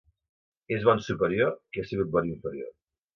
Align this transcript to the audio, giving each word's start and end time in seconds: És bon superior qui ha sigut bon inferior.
És 0.77 0.87
bon 0.87 1.03
superior 1.07 1.51
qui 1.75 1.83
ha 1.83 1.85
sigut 1.91 2.09
bon 2.17 2.31
inferior. 2.33 2.73